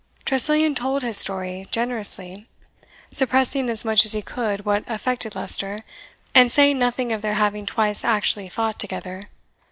[0.25, 2.47] Tressilian told his story generously,
[3.11, 5.85] suppressing as much as he could what affected Leicester,
[6.33, 9.29] and saying nothing of their having twice actually fought together.